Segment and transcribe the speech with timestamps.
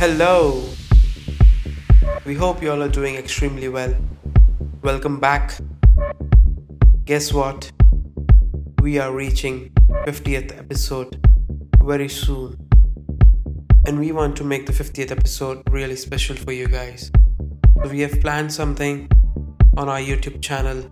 [0.00, 0.64] Hello.
[2.24, 3.94] We hope you all are doing extremely well.
[4.80, 5.58] Welcome back.
[7.04, 7.70] Guess what?
[8.80, 9.68] We are reaching
[10.06, 11.20] 50th episode
[11.84, 12.56] very soon.
[13.84, 17.10] And we want to make the 50th episode really special for you guys.
[17.82, 19.06] So we have planned something
[19.76, 20.82] on our YouTube channel.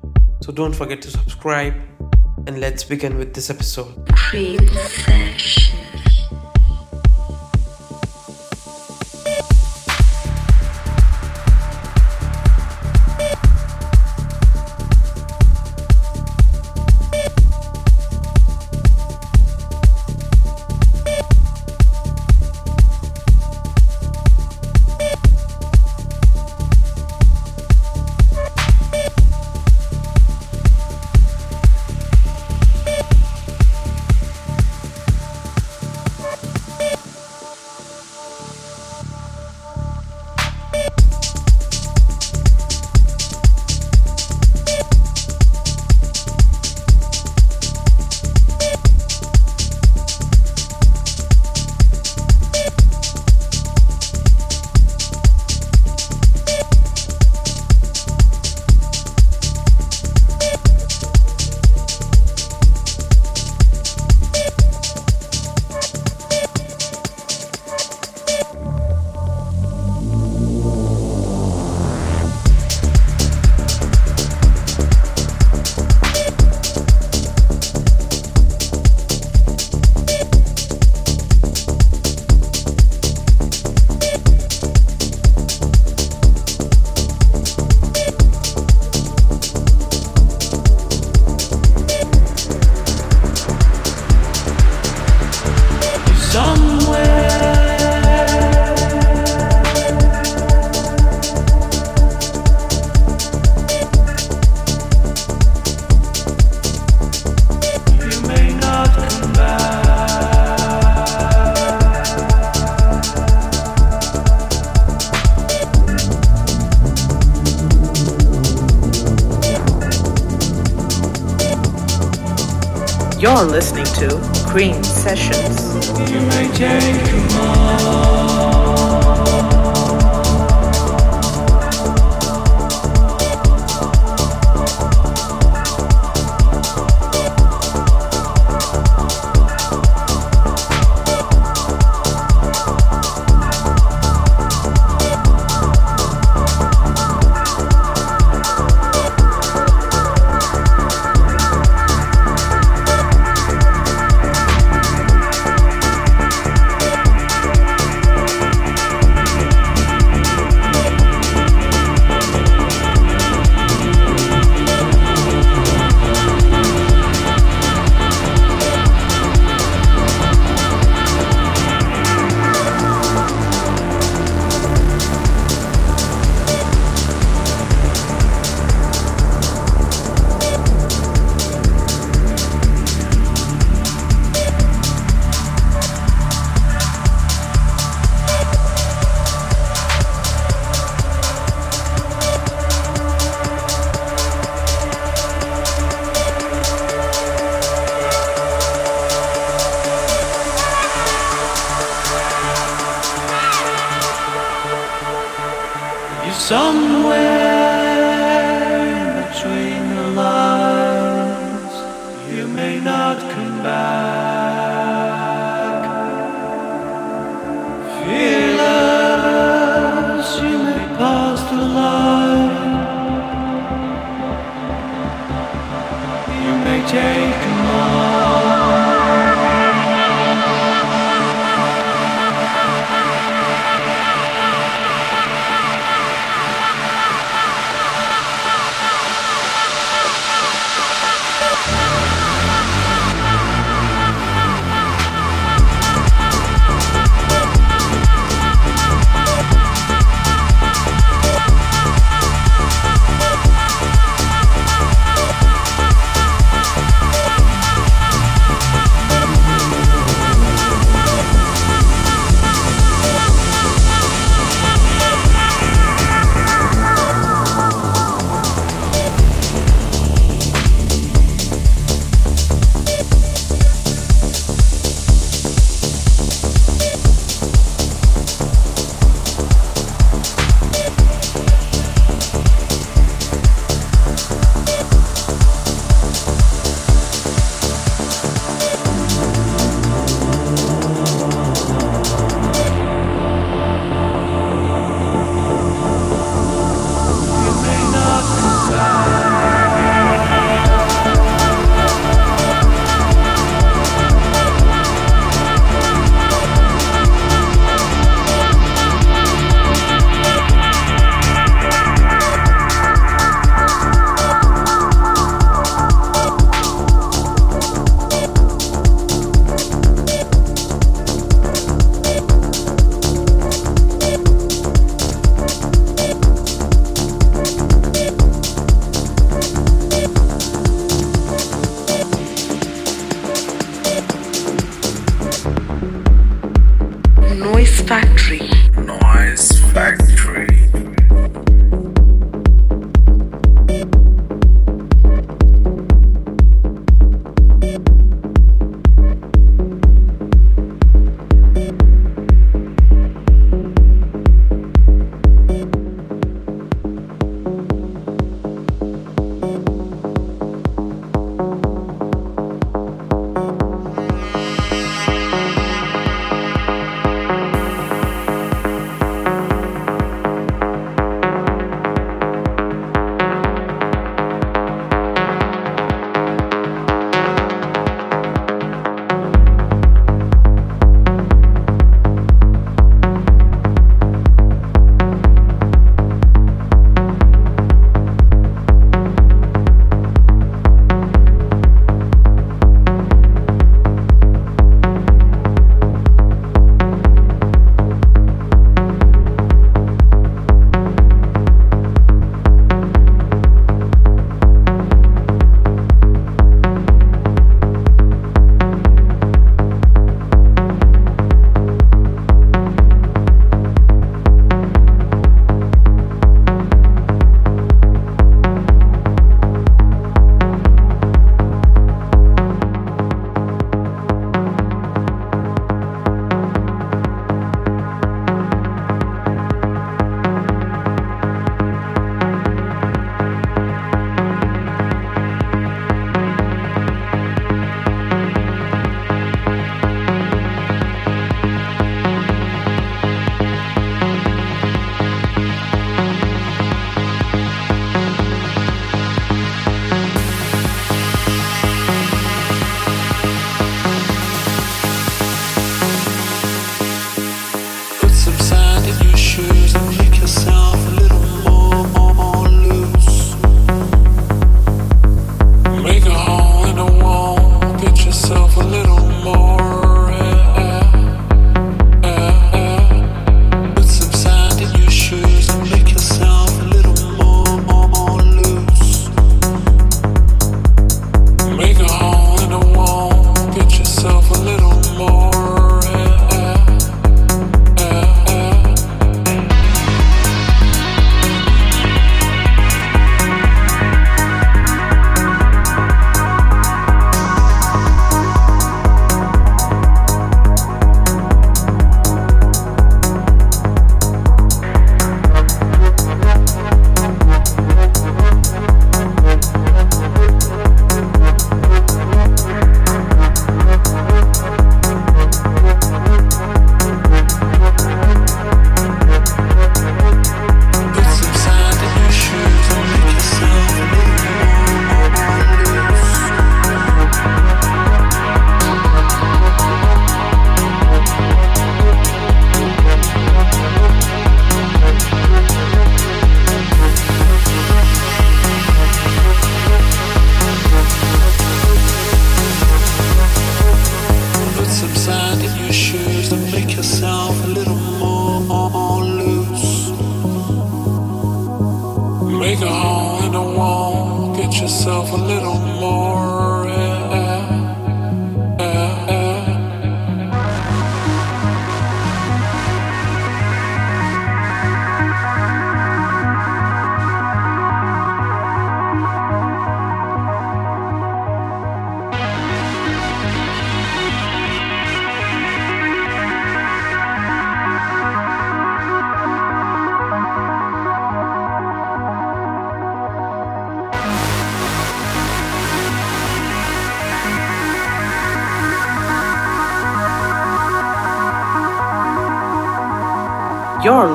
[0.42, 1.72] So don't forget to subscribe
[2.46, 4.06] and let's begin with this episode.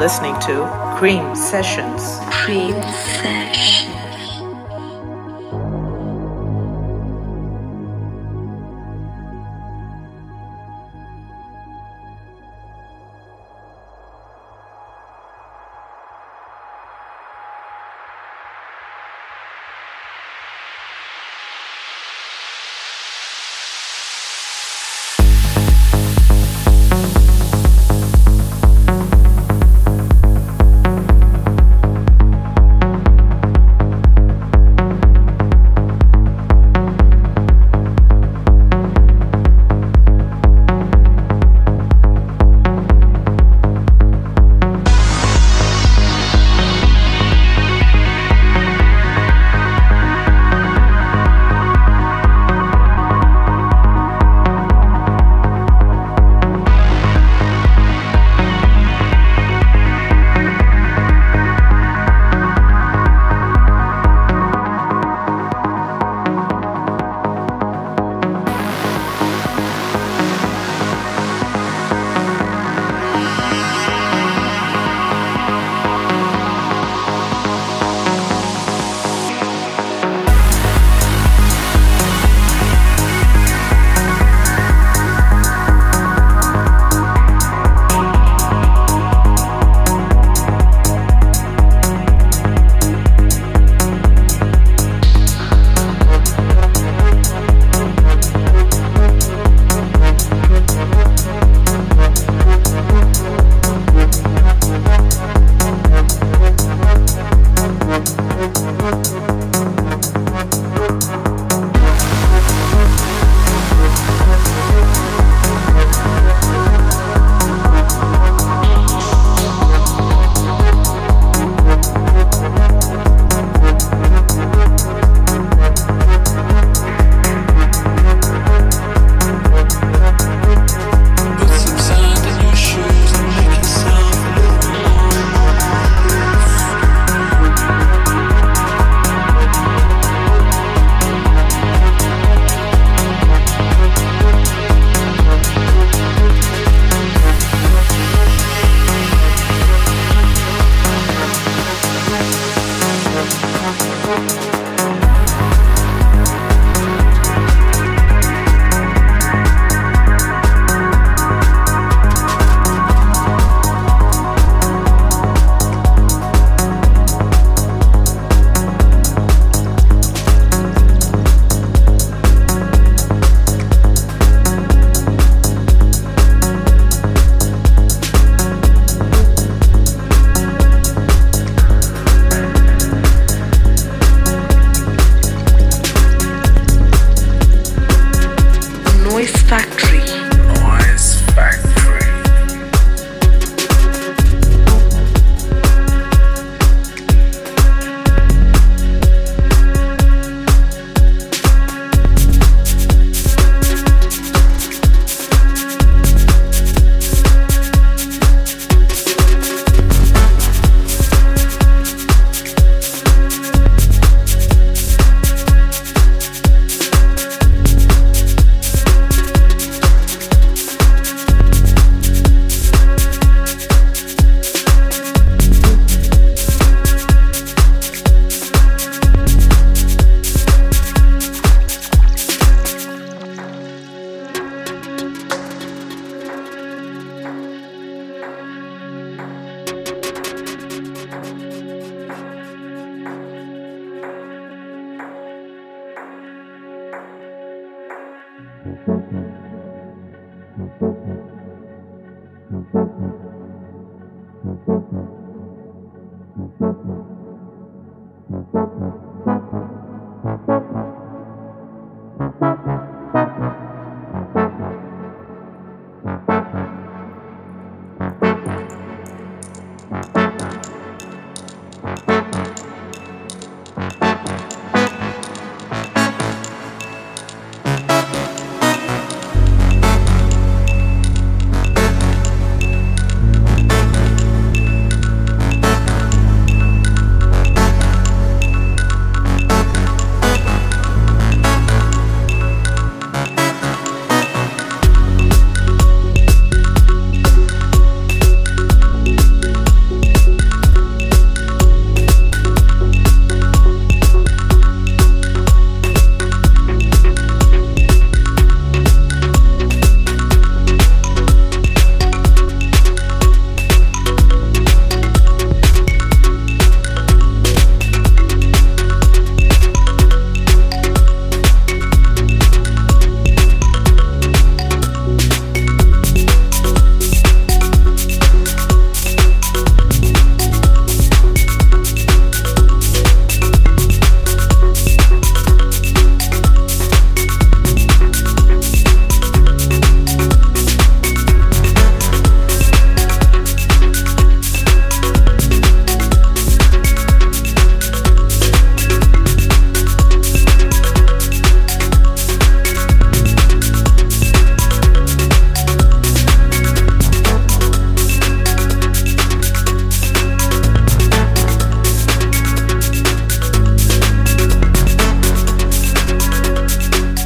[0.03, 2.19] Listening to Cream Sessions.
[2.29, 2.74] Cream
[3.22, 4.02] Session.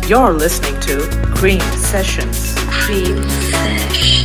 [0.07, 1.01] You're listening to
[1.35, 2.55] Cream Sessions.
[2.69, 4.16] Cream Sesh.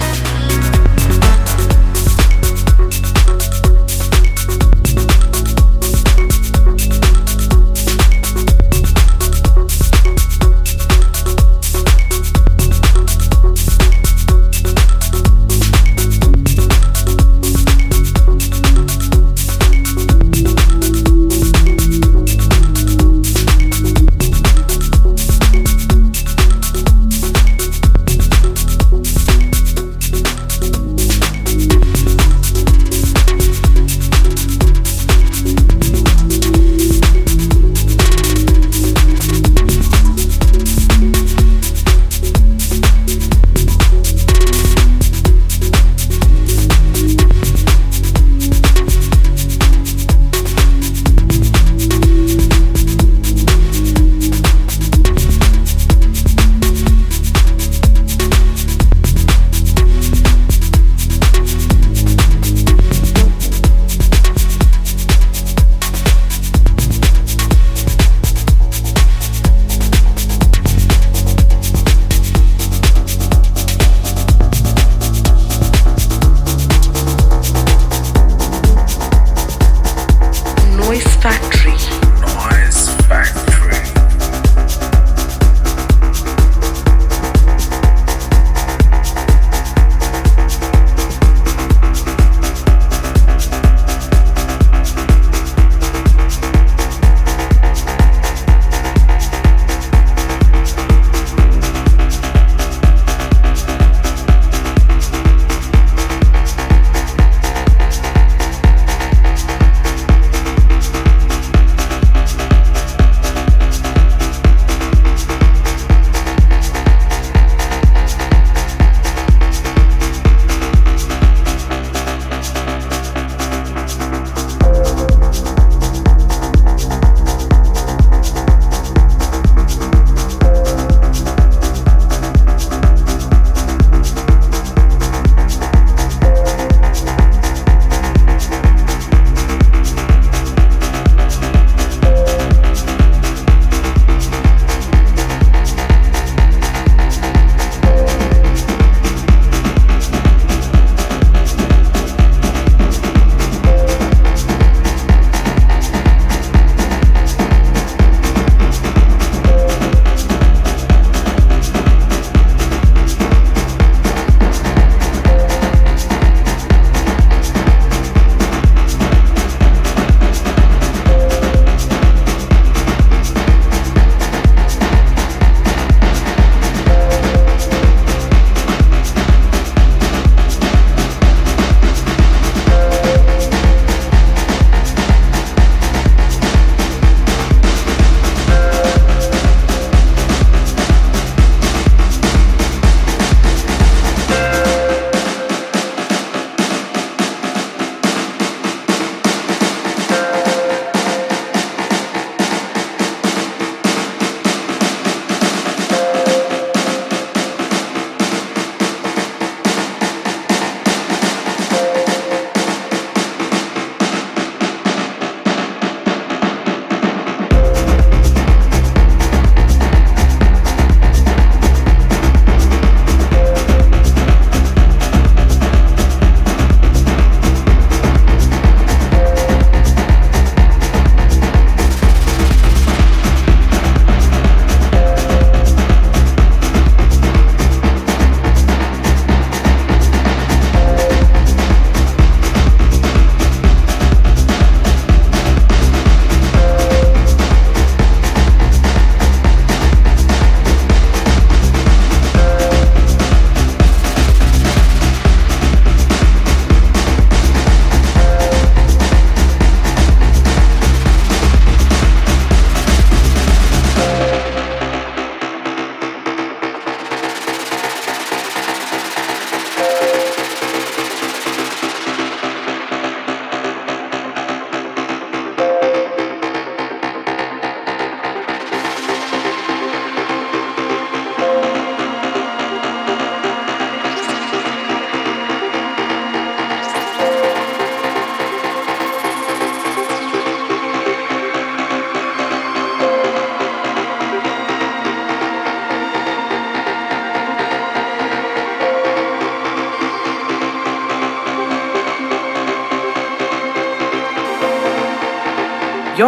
[81.23, 82.02] factory.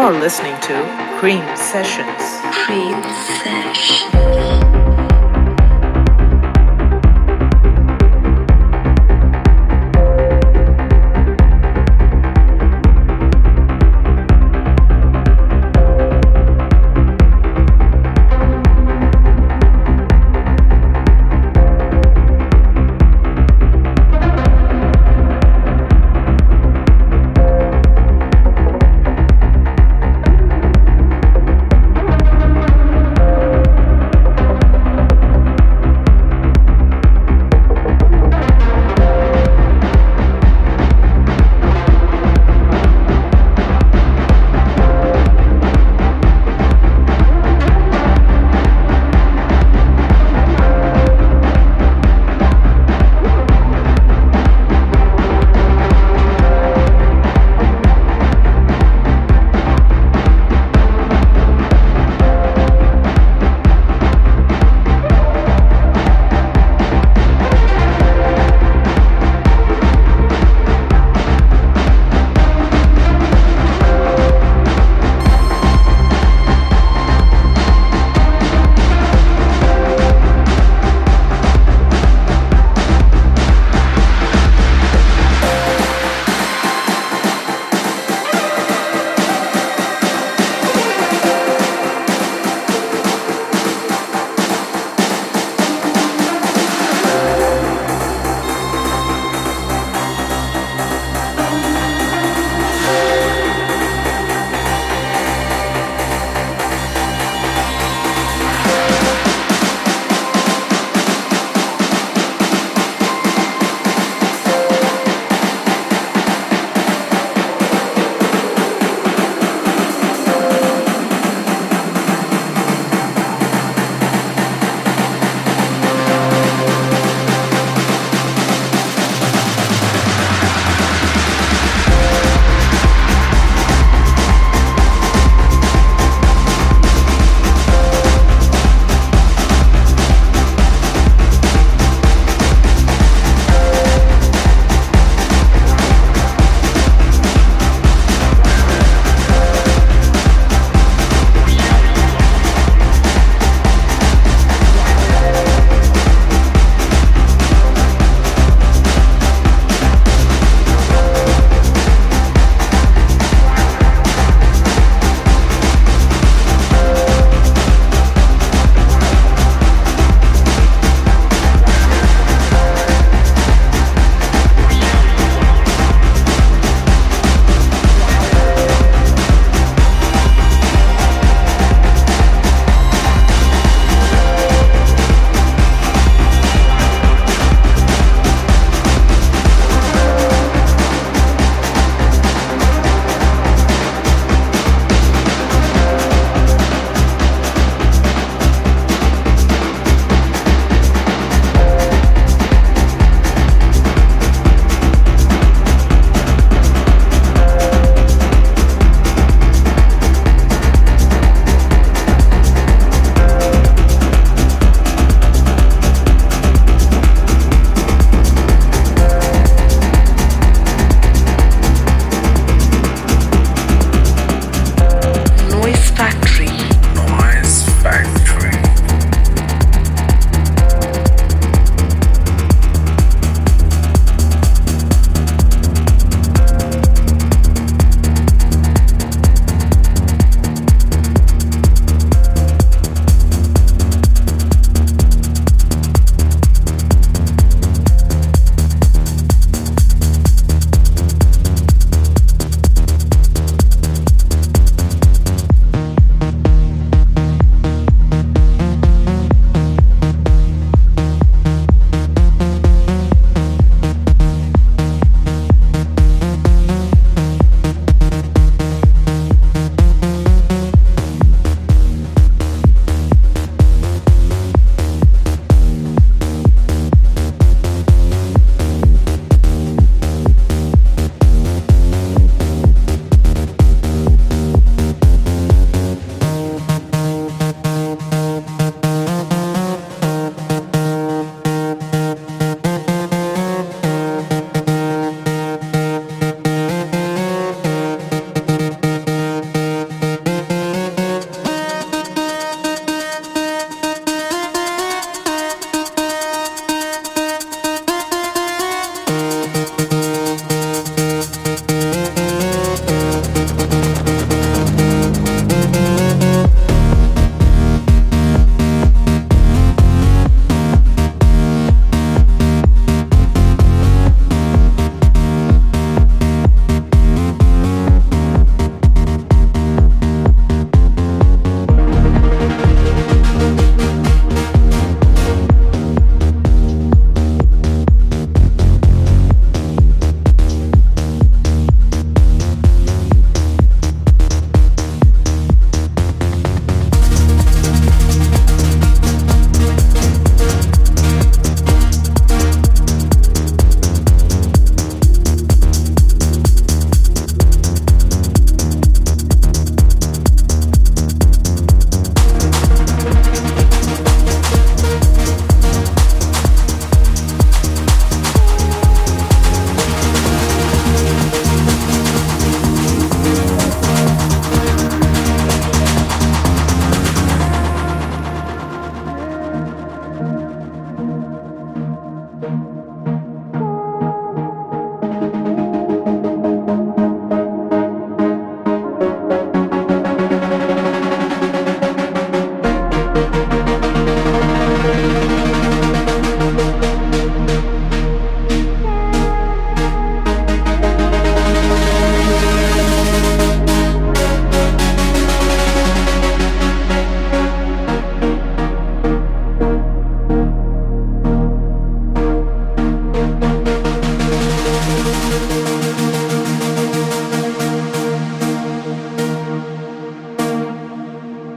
[0.04, 2.20] You're listening to Cream Sessions.
[2.52, 3.02] Cream
[3.42, 4.13] Session.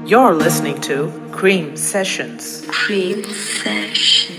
[0.08, 2.65] You're listening to Cream Sessions.
[2.70, 4.37] Cream Session.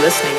[0.00, 0.31] Listening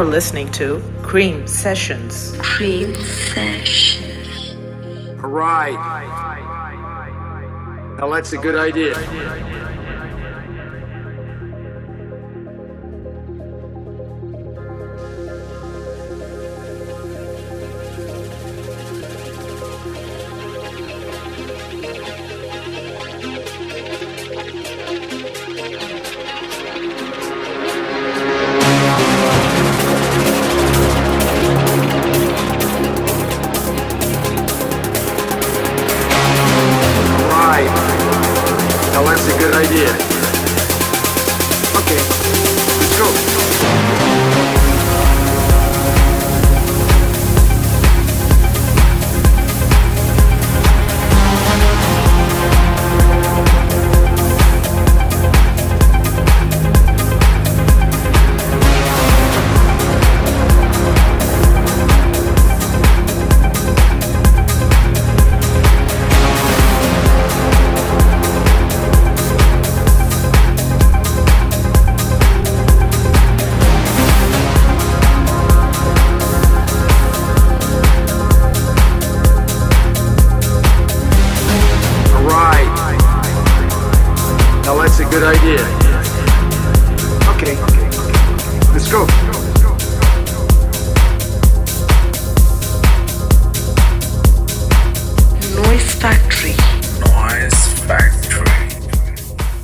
[0.00, 2.34] You're listening to Cream Sessions.
[2.38, 4.56] Cream Sessions.
[5.22, 5.76] All right.
[7.98, 8.94] Now that's a good idea.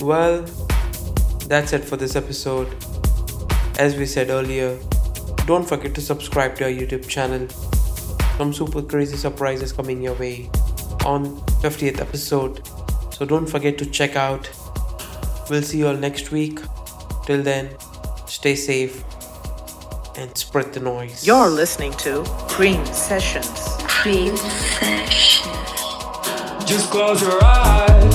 [0.07, 0.43] Well,
[1.49, 2.69] that's it for this episode.
[3.77, 4.79] As we said earlier,
[5.47, 7.49] don't forget to subscribe to our YouTube channel.
[8.39, 10.49] Some super crazy surprises coming your way
[11.05, 12.65] on 50th episode.
[13.13, 14.49] So don't forget to check out.
[15.51, 16.61] We'll see you all next week.
[17.25, 17.71] Till then,
[18.29, 19.03] stay safe
[20.17, 21.27] and spread the noise.
[21.27, 23.51] You're listening to Cream Sessions.
[23.89, 25.51] Cream Session.
[26.65, 28.06] Just close your eyes.